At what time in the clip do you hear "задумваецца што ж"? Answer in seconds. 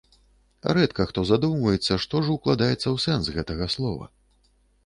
1.31-2.33